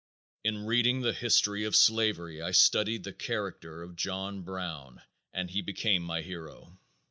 [0.43, 5.61] In reading the history of slavery I studied the character of John Brown and he
[5.61, 6.79] became my hero.